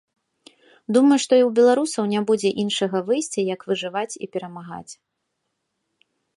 [0.95, 4.93] Думаю, што і ў беларусаў не будзе іншага выйсця, як выжываць і перамагаць.